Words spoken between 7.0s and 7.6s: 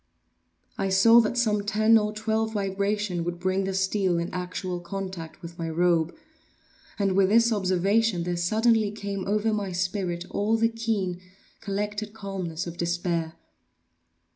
with this